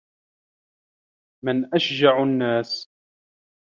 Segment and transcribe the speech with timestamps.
[1.45, 2.89] مَنْ أَشْجَعُ النَّاسِ